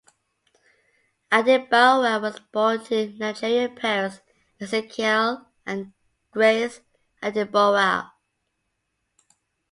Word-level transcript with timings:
Adebowale 1.31 2.19
was 2.19 2.39
born 2.51 2.83
to 2.85 3.11
Nigerian 3.19 3.75
parents 3.75 4.19
Ezekiel 4.59 5.45
and 5.63 5.93
Grace 6.31 6.79
Adebowale. 7.21 8.09